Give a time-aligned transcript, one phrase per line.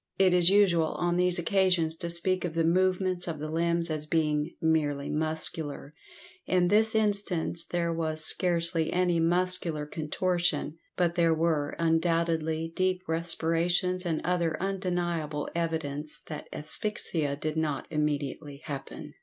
[0.17, 4.07] It is usual on these occasions to speak of the movements of the limbs as
[4.07, 5.93] being "merely muscular,"
[6.47, 14.03] in this instance there was scarcely any muscular contortion, but there were undoubtedly deep respirations
[14.03, 19.13] and other undeniable evidence that asphyxia did not immediately happen.